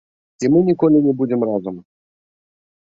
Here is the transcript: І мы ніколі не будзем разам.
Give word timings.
І 0.47 0.49
мы 0.53 0.59
ніколі 0.69 1.03
не 1.09 1.13
будзем 1.21 1.41
разам. 1.51 1.75